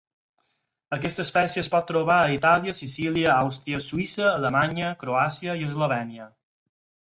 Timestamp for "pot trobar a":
1.73-2.31